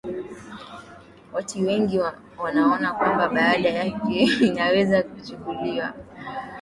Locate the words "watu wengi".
1.33-1.99